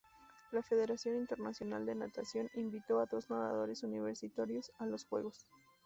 La 0.51 0.63
Federación 0.63 1.15
Internacional 1.15 1.85
de 1.85 1.93
Natación 1.93 2.49
invitó 2.55 2.99
a 3.01 3.05
dos 3.05 3.29
nadadores 3.29 3.83
universitarios 3.83 4.71
a 4.79 4.87
los 4.87 5.05
juegos. 5.05 5.45